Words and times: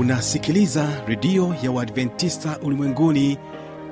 unasikiliza 0.00 0.88
redio 1.06 1.54
ya 1.62 1.70
uadventista 1.70 2.58
ulimwenguni 2.62 3.38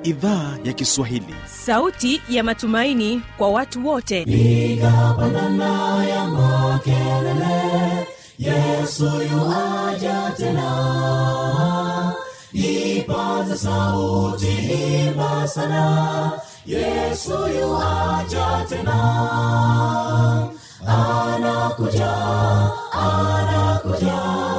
idhaa 0.03 0.57
ya 0.63 0.73
kiswahili. 0.73 1.35
Sauti 1.45 2.21
ya 2.29 2.43
matumaini 2.43 3.21
kwa 3.37 3.49
watu 3.49 3.87
wote. 3.87 4.23
Ligapandana 4.25 6.05
ya 6.05 6.25
makelele 6.27 8.07
yesu 8.39 9.05
yuaja 9.05 10.31
tena. 10.37 12.13
Ipaza 12.53 13.57
sauti 13.57 14.47
imba 15.07 15.47
sana 15.47 16.31
yesu 16.65 17.31
yuaja 17.31 18.65
tena. 18.69 18.99
Anakuja 20.87 22.11
anakuja 22.91 24.58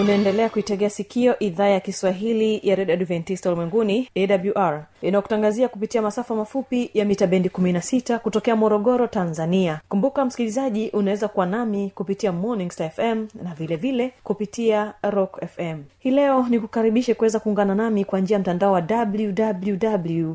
unaendelea 0.00 0.48
kuitegea 0.48 0.90
sikio 0.90 1.38
idhaa 1.38 1.66
ya 1.68 1.80
kiswahili 1.80 2.60
ya 2.62 2.74
redio 2.76 2.94
adventista 2.94 3.50
ulimwenguni 3.50 4.08
awr 4.16 4.84
inayokutangazia 5.02 5.68
kupitia 5.68 6.02
masafa 6.02 6.34
mafupi 6.34 6.90
ya 6.94 7.04
mita 7.04 7.26
bendi 7.26 7.48
16 7.48 8.18
kutokea 8.18 8.56
morogoro 8.56 9.06
tanzania. 9.06 9.80
Kumbuka 9.88 10.24
msikilizaji 10.24 10.88
unaweza 10.90 11.28
kuwa 11.28 11.46
nami 11.46 11.92
kupitia 11.94 12.32
morning 12.32 12.70
fm 12.70 13.26
na 13.42 13.54
vile 13.58 13.76
vile 13.76 14.12
kupitia 14.24 14.92
rock 15.02 15.40
fm 15.46 15.82
hii 15.98 16.10
leo 16.10 16.46
ni 16.50 16.60
kukaribishe 16.60 17.14
kuweza 17.14 17.40
kuungana 17.40 17.74
nami 17.74 18.04
kwa 18.04 18.20
njia 18.20 18.34
ya 18.34 18.40
mtandao 18.40 18.72
wa 18.72 18.82
www 18.90 20.32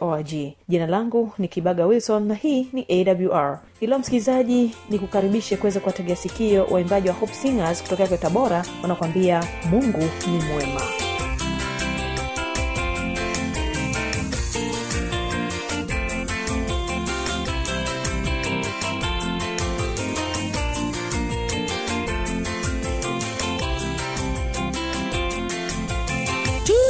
org. 0.00 0.32
Jina 0.68 0.86
langu 0.86 1.32
ni 1.38 1.48
kibaga 1.48 1.86
wilson 1.86 2.26
na 2.26 2.34
hii 2.34 2.68
ni 2.72 2.86
awr 3.30 3.58
ileo 3.80 3.98
msikilizaji 3.98 4.74
ni 4.90 4.98
kukaribishe 4.98 5.56
kuweza 5.56 5.80
kuwategea 5.80 6.16
sikio 6.16 6.64
waimbaji 6.70 7.08
wa 7.08 7.14
hope 7.14 7.32
singers 7.34 7.82
kutokea 7.82 8.06
kwa 8.06 8.16
tabora 8.18 8.64
wanakuambia 8.82 9.44
mungu 9.70 9.98
ni 10.26 10.44
mwema 10.52 10.80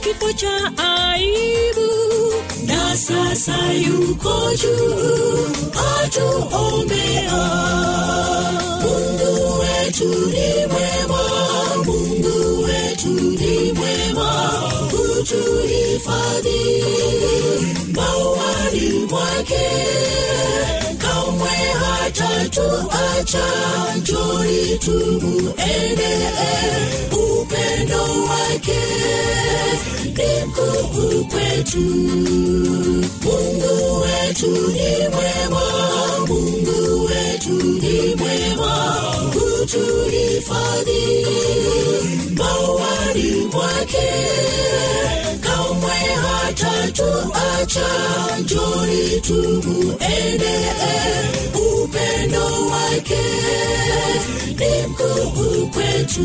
kifo 0.00 0.32
cha 0.32 0.72
aibu 0.76 1.90
na 2.66 2.96
sasa 2.96 3.56
yuko 3.72 4.34
juu 4.62 5.46
atuombea 6.02 7.32
mungu 8.82 9.60
wetu 9.60 10.04
ni 10.08 10.66
mwema 10.66 11.22
mungu 11.84 12.62
wetu 12.62 13.08
ni 13.08 13.72
mwema 13.72 14.62
kutuhifadhi 14.90 16.84
mawani 17.94 18.90
mwake 19.10 19.66
hatatuacha 22.14 23.44
njoni 23.96 24.78
tumuendee 24.78 26.28
upendo 27.12 28.02
wake 28.24 28.80
ni 30.04 30.44
mkuu 30.46 31.24
kwetu 31.24 31.78
mungu 33.22 34.00
wetu 34.00 34.46
ni 34.50 35.08
mwema 35.08 35.62
mungu 36.28 37.04
wetu 37.04 37.52
ni 37.52 38.14
mwema 38.14 38.72
kutuhifadhi 39.32 41.26
mawani 42.36 43.30
mwake 43.52 44.12
kamwe 45.40 45.94
hatatuacha 46.22 47.86
njoni 48.40 49.20
tumuendee 49.20 50.64
upendo 51.98 52.66
wake 52.66 53.18
ni 54.58 54.86
mkuu 54.86 55.66
kwetu 55.66 56.24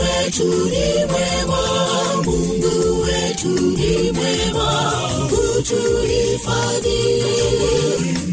wetu 0.23 0.43
ni 0.45 1.05
mwema 1.05 1.61
mungu 2.23 3.01
wetu 3.01 3.47
ni 3.49 4.11
mwema 4.11 4.91
kutuhifadhi 5.29 7.23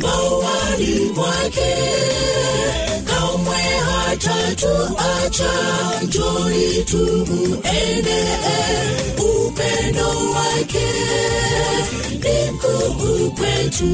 mawani 0.01 1.11
mwake 1.15 1.75
kamwe 3.05 3.57
hatatuacha. 3.57 5.51
Njoni 6.03 6.85
tumuendee 6.85 8.39
upe 9.19 9.23
upendo 9.47 10.09
wake 10.09 10.87
ni 12.11 12.51
mkuu 12.51 13.31
kwetu. 13.31 13.85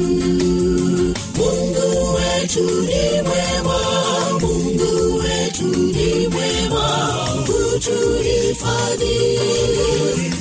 Mungu 1.35 2.15
wetu 2.15 2.63
ni 2.63 3.21
mwema 3.21 3.79
mungu 4.41 5.04
ni 5.63 6.27
mwema 6.27 6.87
kutuhifadhi 7.45 9.39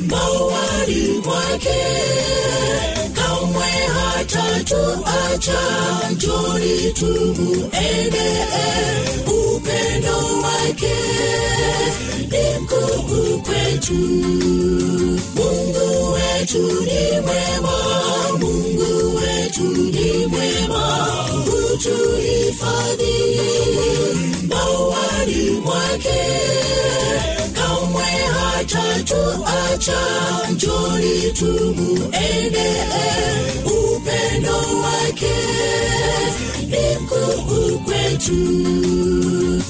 mawani 0.09 1.21
mwake 1.25 1.85
kamwe 3.15 3.67
hatatuacha. 3.95 5.61
Njoni 6.13 6.93
tumuendee 6.93 8.45
upendo 9.27 10.17
wake 10.43 10.95
ni 12.31 12.59
mkuu 12.61 13.39
kwetu. 13.43 13.95
Mungu 15.35 16.13
wetu 16.13 16.63
ni 16.85 17.21
mwema 17.21 17.77
mungu 18.39 19.17
wetu 19.17 19.63
ni 19.63 19.94
kutuhifadhi 21.85 23.41
mawani 24.49 25.51
mwake 25.51 26.21
kamwe 27.53 28.03
hatatuacha 28.35 30.01
njoni 30.53 31.33
tumuendee 31.33 32.85
upendo 33.67 34.57
wake 34.83 35.35
ni 36.69 36.99
mkuu 36.99 37.79
kwetu 37.79 38.41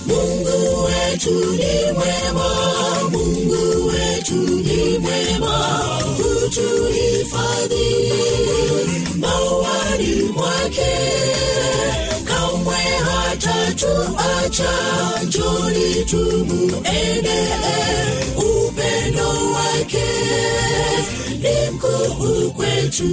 mungu 0.06 0.84
wetu 0.84 1.30
ni 1.34 1.92
mwema 1.92 2.48
mungu 3.10 3.86
wetu 3.86 4.34
ni 4.34 4.98
mwema 4.98 5.80
hutuhifadhi 6.16 8.12
mawani 9.18 10.22
mwake 10.22 10.96
kamwe 12.24 12.76
hatatuacha. 12.76 14.72
Njoni 15.26 16.04
tumuendee 16.04 17.48
upendo 18.36 19.28
wake 19.52 20.04
ni 21.40 21.70
mkuu 21.70 22.50
kwetu 22.50 23.08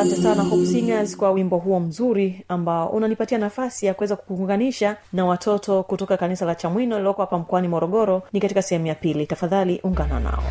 asante 0.00 0.16
sana 0.22 0.42
Hope 0.42 0.66
Singers 0.66 1.16
kwa 1.16 1.30
wimbo 1.30 1.58
huo 1.58 1.80
mzuri 1.80 2.44
ambao 2.48 2.88
unanipatia 2.88 3.38
nafasi 3.38 3.86
ya 3.86 3.94
kuweza 3.94 4.16
kukuunganisha 4.16 4.96
na 5.12 5.24
watoto 5.24 5.82
kutoka 5.82 6.16
kanisa 6.16 6.46
la 6.46 6.54
chamwino 6.54 6.96
lililoko 6.96 7.20
hapa 7.22 7.38
mkoani 7.38 7.68
morogoro. 7.68 8.22
Ni 8.32 8.40
katika 8.40 8.62
sehemu 8.62 8.86
ya 8.86 8.94
pili. 8.94 9.26
Tafadhali 9.26 9.80
ungana 9.84 10.20
nao 10.20 10.42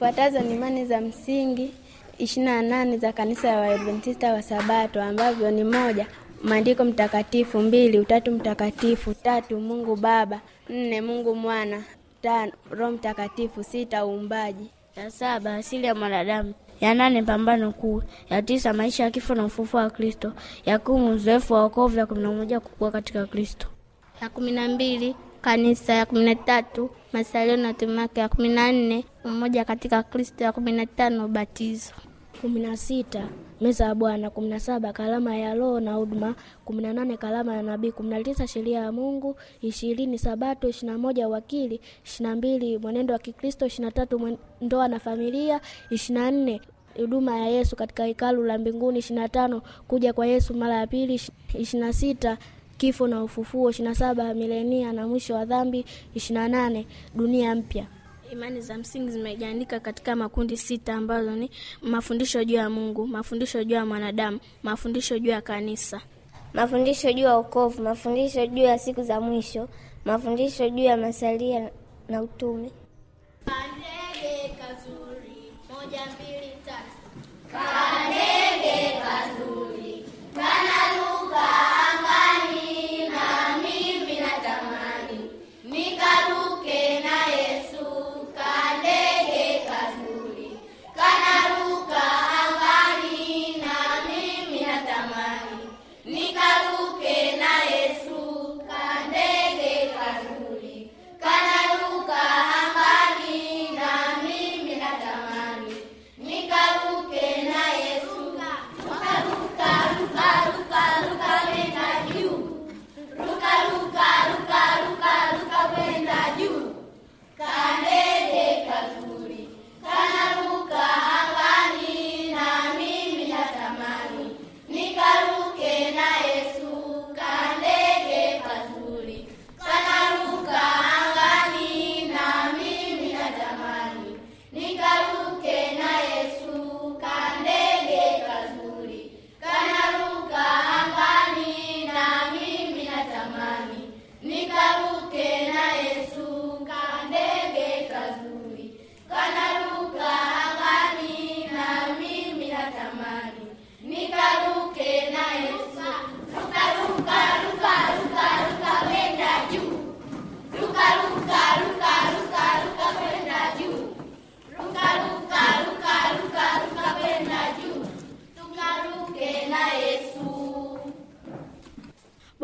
Zifuatazo 0.00 0.40
ni 0.40 0.54
imani 0.54 0.84
za 0.86 1.00
msingi 1.00 1.74
ishirini 2.18 2.52
na 2.52 2.62
nane 2.62 2.98
za 2.98 3.12
kanisa 3.12 3.48
ya 3.48 3.58
Waadventista 3.58 4.32
wa 4.32 4.42
Sabato 4.42 5.02
ambavyo 5.02 5.50
ni 5.50 5.64
moja, 5.64 6.06
maandiko 6.42 6.84
mtakatifu; 6.84 7.58
mbili, 7.60 7.98
utatu 7.98 8.32
mtakatifu; 8.32 9.14
tatu, 9.14 9.60
Mungu 9.60 9.96
Baba; 9.96 10.40
nne, 10.68 11.00
Mungu 11.00 11.34
Mwana; 11.34 11.82
tano, 12.22 12.52
Roho 12.70 12.92
Mtakatifu; 12.92 13.64
sita, 13.64 14.06
uumbaji. 14.06 14.70
ya 14.96 15.10
saba 15.10 15.54
asili 15.54 15.86
ya 15.86 15.94
mwanadamu, 15.94 16.54
ya 16.80 16.94
nane 16.94 17.22
pambano 17.22 17.72
kuu, 17.72 18.02
ya 18.30 18.42
tisa 18.42 18.72
maisha 18.72 19.04
ya 19.04 19.10
kifo 19.10 19.34
na 19.34 19.44
ufufuo 19.44 19.80
wa 19.80 19.90
Kristo, 19.90 20.32
ya 20.66 20.78
kumi 20.78 21.08
uzoefu 21.10 21.52
wa 21.54 21.62
wokovu, 21.62 21.98
ya 21.98 22.06
kumi 22.06 22.22
na 22.22 22.30
moja 22.32 22.60
kukua 22.60 22.90
katika 22.90 23.26
Kristo, 23.26 23.66
ya 24.22 24.28
kumi 24.28 24.50
na 24.50 24.68
mbili 24.68 25.16
kanisa, 25.40 25.92
ya 25.94 26.06
kumi 26.06 26.24
na 26.24 26.34
tatu 26.34 26.90
masalio 27.12 27.56
na 27.56 27.74
tumake, 27.74 28.20
ya 28.20 28.28
kumi 28.28 28.48
na 28.48 28.72
nne 28.72 29.04
mmoja 29.24 29.64
katika 29.64 30.02
Kristo, 30.02 30.44
ya 30.44 30.52
kumi 30.52 30.72
na 30.72 30.86
tano 30.86 31.24
ubatizo. 31.24 31.92
kumi 32.40 32.60
na 32.60 32.76
sita 32.76 33.28
meza 33.60 33.84
ya 33.84 33.94
Bwana, 33.94 34.30
kumi 34.30 34.48
na 34.48 34.60
saba 34.60 34.92
kalama 34.92 35.36
ya 35.36 35.54
Roho 35.54 35.80
na 35.80 35.92
huduma, 35.94 36.34
kumi 36.64 36.82
na 36.82 36.92
nane 36.92 37.16
kalama 37.16 37.56
ya 37.56 37.62
nabii, 37.62 37.92
kumi 37.92 38.08
na 38.10 38.22
tisa 38.22 38.46
sheria 38.46 38.80
ya 38.80 38.92
Mungu, 38.92 39.36
ishirini 39.62 40.18
Sabato, 40.18 40.68
ishirini 40.68 40.92
na 40.92 40.98
moja 40.98 41.28
wakili, 41.28 41.80
ishirini 42.04 42.30
na 42.30 42.36
mbili 42.36 42.78
mwenendo 42.78 43.12
wa 43.14 43.18
Kikristo, 43.18 43.66
ishirini 43.66 43.84
na 43.86 43.92
tatu 43.92 44.38
ndoa 44.60 44.88
na 44.88 44.98
familia, 45.00 45.60
ishirini 45.90 46.24
na 46.24 46.30
nne 46.30 46.60
huduma 46.96 47.38
ya 47.38 47.46
Yesu 47.48 47.76
katika 47.76 48.04
hekalu 48.04 48.44
la 48.44 48.58
mbinguni, 48.58 48.98
ishirini 48.98 49.22
na 49.22 49.28
tano 49.28 49.62
kuja 49.88 50.12
kwa 50.12 50.26
Yesu 50.26 50.54
mara 50.54 50.74
ya 50.76 50.86
pili, 50.86 51.14
ishirini 51.14 51.86
na 51.86 51.92
sita 51.92 52.38
kifo 52.80 53.06
na 53.08 53.24
ufufuo, 53.24 53.70
ishirini 53.70 53.88
na 53.88 53.94
saba 53.94 54.34
milenia 54.34 54.92
na 54.92 55.08
mwisho 55.08 55.34
wa 55.34 55.44
dhambi, 55.44 55.84
ishirini 56.14 56.40
na 56.42 56.48
nane 56.48 56.86
dunia 57.14 57.54
mpya. 57.54 57.86
Imani 58.32 58.60
za 58.60 58.78
msingi 58.78 59.10
zimegawanyika 59.10 59.80
katika 59.80 60.16
makundi 60.16 60.56
sita 60.56 60.94
ambazo 60.94 61.30
ni 61.36 61.50
mafundisho 61.82 62.44
juu 62.44 62.54
ya 62.54 62.70
Mungu, 62.70 63.06
mafundisho 63.06 63.64
juu 63.64 63.74
ya 63.74 63.86
mwanadamu, 63.86 64.40
mafundisho 64.62 65.18
juu 65.18 65.30
ya 65.30 65.40
kanisa. 65.40 66.00
mafundisho 66.54 67.12
juu 67.12 67.22
ya 67.22 67.36
wokovu, 67.36 67.82
mafundisho 67.82 68.46
juu 68.46 68.62
ya 68.62 68.78
siku 68.78 69.02
za 69.02 69.20
mwisho, 69.20 69.68
mafundisho 70.04 70.68
juu 70.68 70.84
ya 70.84 70.96
masalia 70.96 71.70
na 72.08 72.22
utume. 72.22 72.70
Kandege 73.44 74.54
kazuri, 74.58 75.52
moja 75.70 76.00
mbili 76.14 76.52
tatu. 76.66 76.96
Kandege 77.52 79.00
kazuri 79.02 80.04
kana 80.34 80.74
angani, 80.90 81.69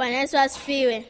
Bwana 0.07 0.19
Yesu 0.21 0.39
asifiwe. 0.39 1.05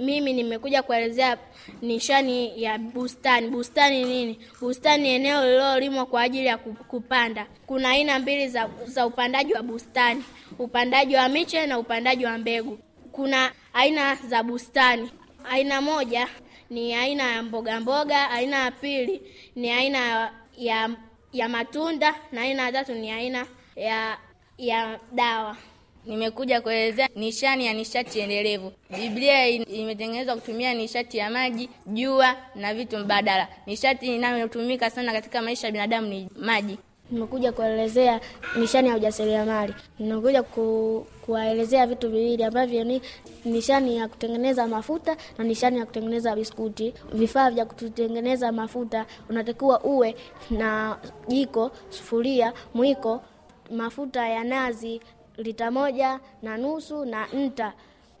Mimi 0.00 0.32
nimekuja 0.32 0.82
kuelezea 0.82 1.38
nishani 1.82 2.62
ya 2.62 2.78
bustani. 2.78 3.48
Bustani 3.48 4.04
nini? 4.04 4.38
Bustani 4.60 5.02
ni 5.02 5.08
eneo 5.08 5.44
lililolimwa 5.44 6.06
kwa 6.06 6.22
ajili 6.22 6.46
ya 6.46 6.58
kupanda. 6.58 7.46
Kuna 7.66 7.90
aina 7.90 8.18
mbili 8.18 8.48
za, 8.48 8.68
za 8.86 9.06
upandaji 9.06 9.52
wa 9.54 9.62
bustani, 9.62 10.24
upandaji 10.58 11.16
wa 11.16 11.28
miche 11.28 11.66
na 11.66 11.78
upandaji 11.78 12.24
wa 12.24 12.38
mbegu. 12.38 12.78
Kuna 13.12 13.52
aina 13.72 14.14
za 14.14 14.42
bustani. 14.42 15.10
Aina 15.50 15.80
moja 15.80 16.28
ni 16.70 16.94
aina 16.94 17.32
ya 17.32 17.42
mboga 17.42 17.80
mboga, 17.80 18.30
aina 18.30 18.56
ya 18.64 18.70
pili 18.70 19.22
ni 19.56 19.70
aina 19.70 19.98
ya, 19.98 20.32
ya, 20.58 20.90
ya 21.32 21.48
matunda 21.48 22.14
na 22.32 22.40
aina 22.40 22.62
ya 22.62 22.72
tatu 22.72 22.94
ni 22.94 23.10
aina 23.10 23.46
ya, 23.76 24.18
ya 24.58 24.98
dawa. 25.12 25.56
Nimekuja 26.06 26.60
kuelezea 26.60 27.08
nishani 27.16 27.66
ya 27.66 27.72
nishati 27.72 28.20
endelevu. 28.20 28.72
Biblia 28.90 29.48
imetengenezwa 29.48 30.34
kutumia 30.36 30.74
nishati 30.74 31.18
ya 31.18 31.30
maji, 31.30 31.68
jua 31.86 32.36
na 32.54 32.74
vitu 32.74 32.98
mbadala. 32.98 33.48
Nishati 33.66 34.14
inayotumika 34.16 34.90
sana 34.90 35.12
katika 35.12 35.42
maisha 35.42 35.66
ya 35.66 35.72
binadamu 35.72 36.08
ni 36.08 36.28
maji. 36.36 36.78
Nimekuja 37.10 37.52
kuelezea 37.52 38.20
nishani 38.56 38.88
ya 38.88 38.96
ujasiriamali. 38.96 39.74
Nimekuja 39.98 40.42
ku, 40.42 41.06
kuwaelezea 41.26 41.86
vitu 41.86 42.10
viwili 42.10 42.44
ambavyo 42.44 42.84
ni 42.84 43.02
nishani 43.44 43.96
ya 43.96 44.08
kutengeneza 44.08 44.66
mafuta 44.66 45.16
na 45.38 45.44
nishani 45.44 45.78
ya 45.78 45.86
kutengeneza 45.86 46.36
biskuti. 46.36 46.94
Vifaa 47.12 47.50
vya 47.50 47.64
kutengeneza 47.66 48.52
mafuta 48.52 49.06
unatakiwa 49.28 49.80
uwe 49.84 50.14
na 50.50 50.98
jiko, 51.28 51.70
sufuria, 51.90 52.52
mwiko, 52.74 53.22
mafuta 53.70 54.28
ya 54.28 54.44
nazi 54.44 55.00
lita 55.36 55.70
moja 55.70 56.20
na 56.42 56.56
nusu 56.58 57.04
na 57.04 57.26
nta 57.26 57.72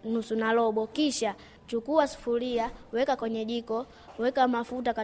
nusu 0.04 0.36
na 0.36 0.52
robo. 0.52 0.86
Kisha 0.86 1.34
chukua 1.66 2.08
sufuria, 2.08 2.70
weka 2.92 3.16
kwenye 3.16 3.44
jiko, 3.44 3.86
weka 4.18 4.48
mafuta 4.48 4.94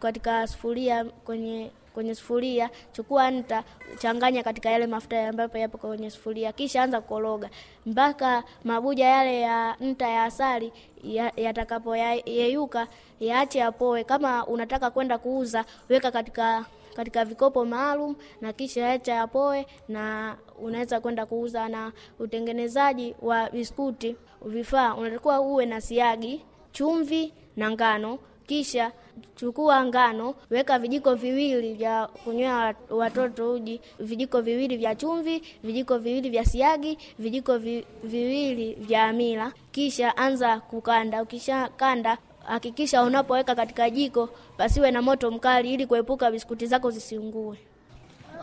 katika 0.00 0.46
sufuria 0.46 1.04
kwenye 1.04 1.70
kwenye 1.94 2.14
sufuria, 2.14 2.70
chukua 2.92 3.30
nta, 3.30 3.64
changanya 3.98 4.42
katika 4.42 4.70
yale 4.70 4.86
mafuta 4.86 5.28
ambayo 5.28 5.50
yapo 5.54 5.78
kwenye 5.78 6.10
sufuria, 6.10 6.52
kisha 6.52 6.82
anza 6.82 7.00
kukoroga 7.00 7.50
mpaka 7.86 8.44
mabuja 8.64 9.06
yale 9.06 9.40
ya 9.40 9.76
nta 9.80 10.08
ya 10.08 10.24
asali 10.24 10.72
ya- 11.04 11.32
yatakapoyeyuka 11.36 12.86
yaache 13.20 13.58
yapoe. 13.58 14.04
Kama 14.04 14.46
unataka 14.46 14.90
kwenda 14.90 15.18
kuuza, 15.18 15.64
weka 15.88 16.10
katika 16.10 16.64
katika 16.98 17.24
vikopo 17.24 17.64
maalum 17.64 18.16
na 18.40 18.52
kisha 18.52 18.90
acha 18.92 19.12
yapoe, 19.14 19.66
na 19.88 20.36
unaweza 20.62 21.00
kwenda 21.00 21.26
kuuza. 21.26 21.68
Na 21.68 21.92
utengenezaji 22.18 23.14
wa 23.22 23.50
biskuti, 23.50 24.16
vifaa 24.46 24.94
unatakiwa 24.94 25.40
uwe 25.40 25.66
na 25.66 25.80
siagi, 25.80 26.44
chumvi 26.72 27.32
na 27.56 27.70
ngano. 27.70 28.18
Kisha 28.46 28.92
chukua 29.36 29.84
ngano, 29.84 30.34
weka 30.50 30.78
vijiko 30.78 31.14
viwili 31.14 31.74
vya 31.74 32.06
kunywea 32.24 32.74
watoto 32.90 33.52
uji, 33.52 33.80
vijiko 34.00 34.40
viwili 34.40 34.76
vya 34.76 34.94
chumvi, 34.94 35.42
vijiko 35.64 35.98
viwili 35.98 36.30
vya 36.30 36.44
siagi, 36.44 36.98
vijiko 37.18 37.58
vi, 37.58 37.86
viwili 38.04 38.74
vya 38.74 39.04
amila. 39.04 39.52
Kisha 39.72 40.16
anza 40.16 40.60
kukanda. 40.60 41.22
Ukisha 41.22 41.68
kanda 41.68 42.18
hakikisha 42.48 43.02
unapoweka 43.02 43.54
katika 43.54 43.90
jiko 43.90 44.28
pasiwe 44.56 44.90
na 44.90 45.02
moto 45.02 45.30
mkali, 45.30 45.74
ili 45.74 45.86
kuepuka 45.86 46.30
biskuti 46.30 46.66
zako 46.66 46.90
zisiungue. 46.90 47.58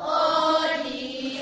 Odi, 0.01 1.39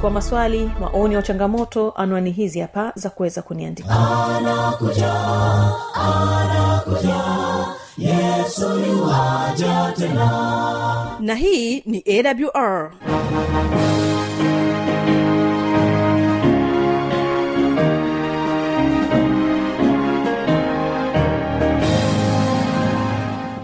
kwa 0.00 0.10
maswali 0.10 0.70
maoni 0.80 1.14
au 1.14 1.22
changamoto 1.22 1.90
anwani 1.96 2.30
hizi 2.30 2.60
hapa 2.60 2.92
za 2.94 3.10
kuweza 3.10 3.42
kuniandikia 3.42 3.92
anakuja 4.36 5.12
tena. 9.96 11.16
Na 11.20 11.34
hii 11.34 11.82
ni 11.86 12.04
awr 12.06 12.90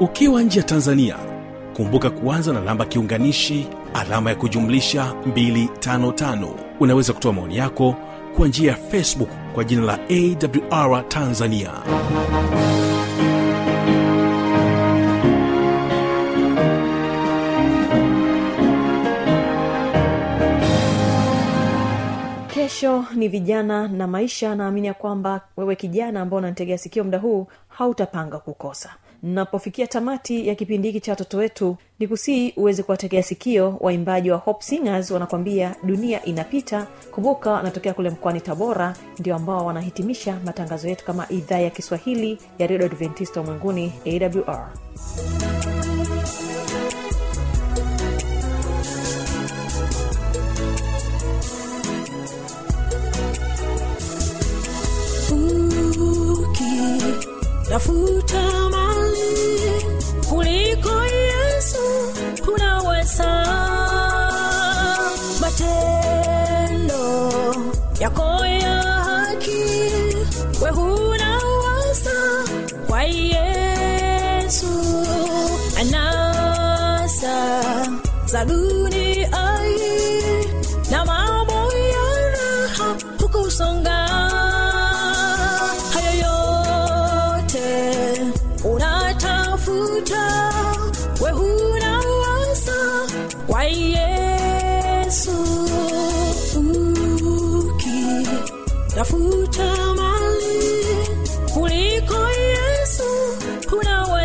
ukiwa 0.00 0.42
nje 0.42 0.58
ya 0.58 0.64
tanzania 0.66 1.16
kumbuka 1.76 2.10
kuanza 2.10 2.52
na 2.52 2.60
namba 2.60 2.84
kiunganishi 2.84 3.68
alama 3.94 4.30
ya 4.30 4.36
kujumlisha 4.36 5.14
255 5.28 6.48
unaweza 6.80 7.12
kutoa 7.12 7.32
maoni 7.32 7.56
yako 7.56 7.94
kwa 8.36 8.48
njia 8.48 8.70
ya 8.70 8.76
facebook 8.76 9.28
kwa 9.54 9.64
jina 9.64 9.82
la 9.82 9.98
awr 10.70 11.08
tanzania. 11.08 11.70
Kesho 22.54 23.04
ni 23.14 23.28
vijana 23.28 23.88
na 23.88 24.06
maisha. 24.06 24.54
Naamini 24.54 24.86
ya 24.86 24.94
kwamba 24.94 25.40
wewe 25.56 25.76
kijana 25.76 26.20
ambao 26.20 26.38
unanitegea 26.38 26.78
sikio 26.78 27.04
muda 27.04 27.18
huu 27.18 27.46
hautapanga 27.68 28.38
kukosa 28.38 28.94
napofikia 29.26 29.86
tamati 29.86 30.48
ya 30.48 30.54
kipindi 30.54 30.88
hiki 30.88 31.00
cha 31.00 31.12
watoto 31.12 31.36
wetu 31.38 31.76
ni 31.98 32.08
kusii 32.08 32.52
uweze 32.56 32.82
kuwategea 32.82 33.22
sikio 33.22 33.76
waimbaji 33.80 34.30
wa 34.30 34.36
Hope 34.36 34.62
singers 34.64 35.10
wanakwambia 35.10 35.74
dunia 35.82 36.24
inapita. 36.24 36.86
Kumbuka 37.10 37.50
wanatokea 37.52 37.94
kule 37.94 38.10
mkoani 38.10 38.40
tabora 38.40 38.96
ndio 39.18 39.34
ambao 39.36 39.66
wanahitimisha 39.66 40.40
matangazo 40.44 40.88
yetu 40.88 41.04
kama 41.04 41.26
idhaa 41.28 41.58
ya 41.58 41.70
kiswahili 41.70 42.38
ya 42.58 42.66
redio 42.66 42.86
adventista 42.86 43.40
ulimwenguni 43.40 43.92
awr 44.06 44.68
tafuta 57.68 58.65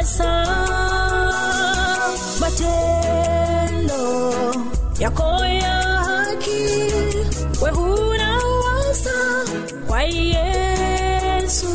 unaweza 0.01 0.45
matendo 2.39 4.03
yako 4.99 5.45
ya 5.45 5.81
haki 5.81 6.63
we 7.61 7.69
hunawasa 7.71 9.11
kwa 9.87 10.03
yesu 10.03 11.67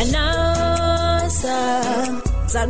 anasa 0.00 1.82
za 2.46 2.66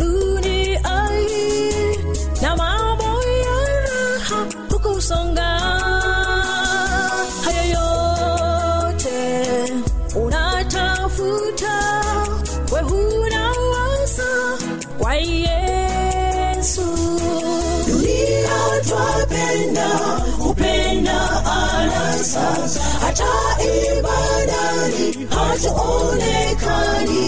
hatuonekani 25.53 27.27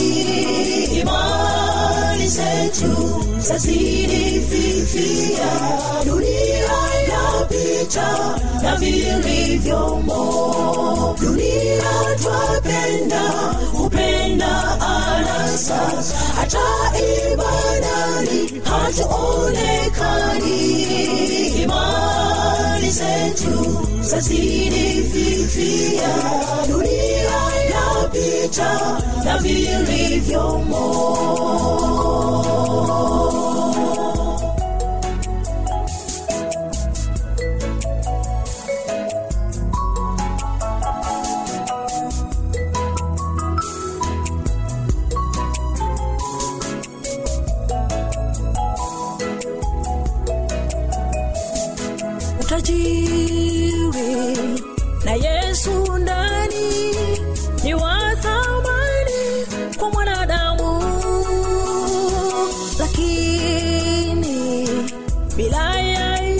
imani 1.01 2.29
zetu 2.29 3.25
zazidi 3.39 4.41
fifia 4.51 5.53
dunia 6.05 6.79
yapita 7.13 8.39
na 8.63 8.77
vilivyomo 8.77 10.23
dunia 11.21 11.93
twapenda 12.23 13.23
upenda 13.85 14.81
anasa 14.81 15.81
hata 16.37 16.67
ibadani 17.33 18.61
hatuonekani 18.65 20.61
imani 21.63 22.91
zetu 22.91 23.87
zazidi 24.01 25.03
fifia 25.13 26.15
dunia 26.69 27.41
yapita 28.15 28.99
na 29.25 29.39
vilivyomo 29.39 30.85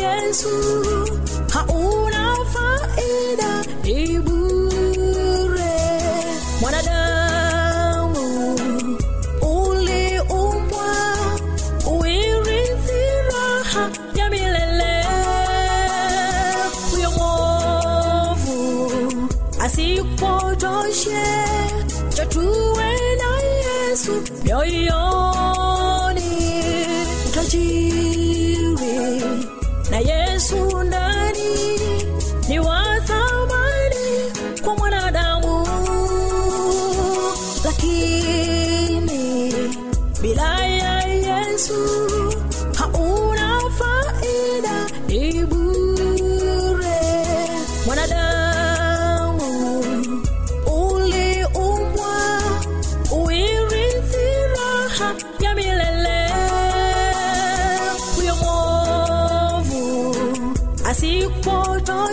yesu 0.05 0.53
hauna 1.55 2.25
faida 2.55 3.51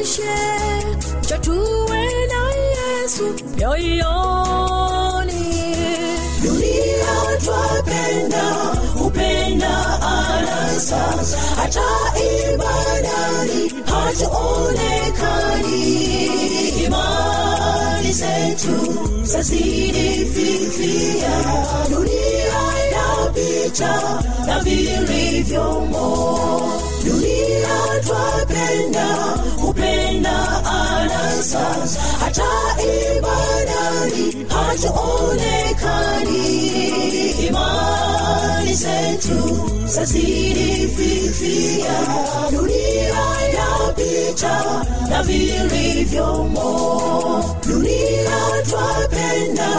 isikupotoshe 0.01 0.37
chatue 1.27 2.03
na 2.31 2.41
yesu 2.55 3.25
yoyoni 3.57 5.45
dunia 6.43 7.15
twapenda 7.43 8.45
upenda 9.05 9.73
anasa 10.01 11.01
hata 11.55 11.89
ibadani 12.17 13.59
hatuonekani. 13.85 15.81
Imani 16.85 18.11
zetu 18.13 18.75
zazidi 19.23 20.25
dunia 21.89 22.61
inapita 22.87 23.93
na 24.45 24.59
vilivyomo 24.59 26.07
dunia 27.05 27.77
twapenda 28.05 29.07
upenda 29.69 30.63
anasa 30.65 31.65
hata 32.19 32.51
ibadani 32.83 34.45
hatuonekani. 34.49 36.41
Imani 37.47 38.73
zetu 38.73 39.39
zazidi 39.85 40.87
fifia 40.87 41.93
dunia 42.51 43.23
inapita 43.51 44.85
na 45.09 45.23
vilivyomo. 45.23 46.69
Dunia 47.67 48.39
twapenda 48.69 49.69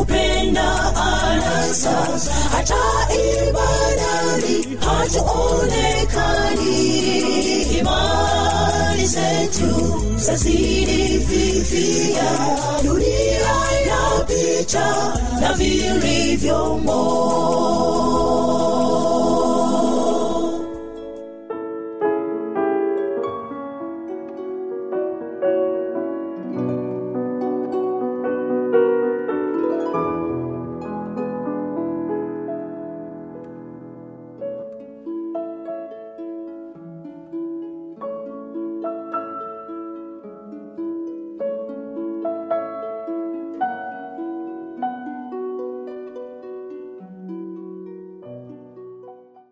upenda 0.00 0.96
anasa 0.96 1.96
hata 2.52 2.76
ibadani 3.14 4.78
hatuonekani 4.80 6.49
zetu 9.10 10.02
zazidi 10.16 11.20
fifia, 11.28 12.30
dunia 12.82 13.52
i 13.82 13.86
na 15.40 15.52
vilivyomo 15.52 17.00